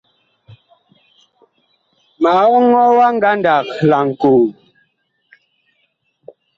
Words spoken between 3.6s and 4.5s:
wa laŋkoo.